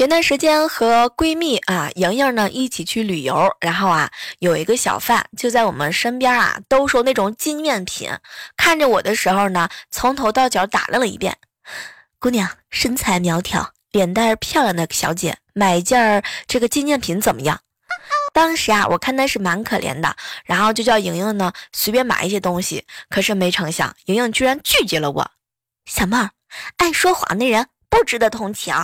[0.00, 8.10] 前段时间和闺蜜啊莹莹呢一起去旅游，然后啊有一个小贩就在我们身边啊兜售那种纪念品，
[8.56, 11.36] 看着我的时候呢，从头到脚打量了一遍。
[12.18, 17.60] 姑娘身材苗条，脸蛋漂亮的小姐，买件这个纪念品怎么样？
[18.32, 25.30] 当时啊我看他是蛮可怜的，然后就叫莹莹呢随便买一些东西，可是没成想莹莹居然拒绝了我。
[25.84, 26.30] 小妹儿，
[26.78, 28.74] 爱说谎的人不值得同情。